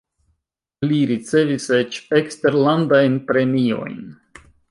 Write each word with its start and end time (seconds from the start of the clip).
Li 0.91 1.01
ricevis 1.11 1.67
eĉ 1.81 1.99
eksterlandajn 2.21 3.21
premiojn. 3.31 4.03